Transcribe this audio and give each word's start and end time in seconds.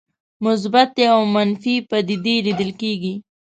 مثبتې 0.43 1.03
او 1.13 1.21
منفي 1.33 1.75
پدیدې 1.89 2.35
لیدل 2.45 2.71
کېږي. 2.81 3.13